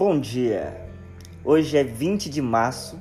[0.00, 0.80] Bom dia!
[1.44, 2.98] Hoje é 20 de março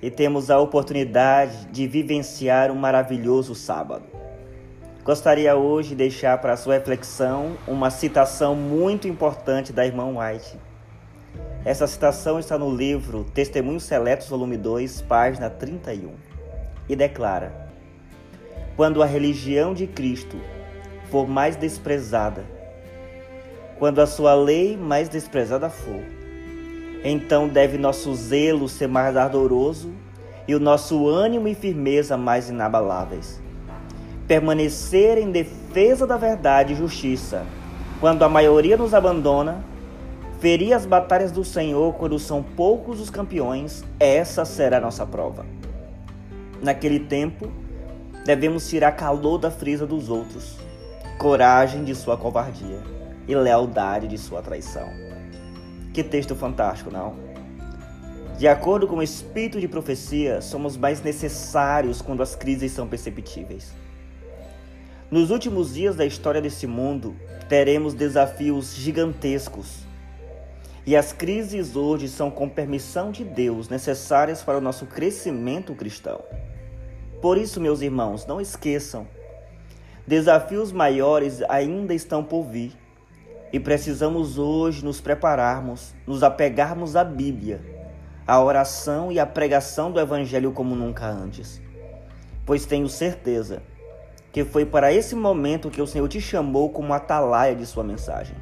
[0.00, 4.04] e temos a oportunidade de vivenciar um maravilhoso sábado.
[5.02, 10.56] Gostaria hoje de deixar para sua reflexão uma citação muito importante da irmã White.
[11.64, 16.12] Essa citação está no livro Testemunhos Seletos, volume 2, página 31,
[16.88, 17.68] e declara:
[18.76, 20.36] Quando a religião de Cristo
[21.10, 22.44] for mais desprezada,
[23.80, 26.19] quando a sua lei mais desprezada for.
[27.02, 29.90] Então deve nosso zelo ser mais ardoroso
[30.46, 33.40] e o nosso ânimo e firmeza mais inabaláveis.
[34.26, 37.46] Permanecer em defesa da verdade e justiça,
[38.00, 39.64] quando a maioria nos abandona,
[40.40, 45.44] ferir as batalhas do Senhor quando são poucos os campeões, essa será a nossa prova.
[46.62, 47.50] Naquele tempo,
[48.24, 50.58] devemos tirar calor da frisa dos outros,
[51.18, 52.82] coragem de sua covardia
[53.26, 55.09] e lealdade de sua traição.
[55.92, 57.16] Que texto fantástico, não?
[58.38, 63.74] De acordo com o espírito de profecia, somos mais necessários quando as crises são perceptíveis.
[65.10, 67.16] Nos últimos dias da história desse mundo,
[67.48, 69.84] teremos desafios gigantescos.
[70.86, 76.22] E as crises hoje são, com permissão de Deus, necessárias para o nosso crescimento cristão.
[77.20, 79.06] Por isso, meus irmãos, não esqueçam:
[80.06, 82.72] desafios maiores ainda estão por vir.
[83.52, 87.60] E precisamos hoje nos prepararmos, nos apegarmos à Bíblia,
[88.26, 91.60] à oração e à pregação do Evangelho como nunca antes.
[92.46, 93.62] Pois tenho certeza
[94.32, 98.36] que foi para esse momento que o Senhor te chamou como atalaia de sua mensagem.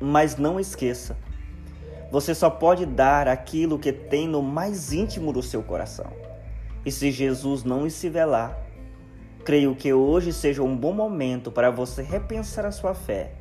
[0.00, 1.16] Mas não esqueça,
[2.10, 6.10] você só pode dar aquilo que tem no mais íntimo do seu coração.
[6.84, 8.58] E se Jesus não se velar,
[9.44, 13.32] Creio que hoje seja um bom momento para você repensar a sua fé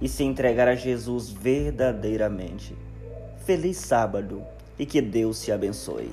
[0.00, 2.76] e se entregar a Jesus verdadeiramente.
[3.44, 4.42] Feliz sábado
[4.78, 6.10] e que Deus te abençoe.